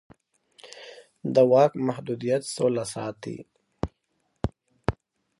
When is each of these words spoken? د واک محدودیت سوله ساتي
د 1.33 1.35
واک 1.51 1.73
محدودیت 1.87 2.43
سوله 2.55 2.83
ساتي 2.93 3.37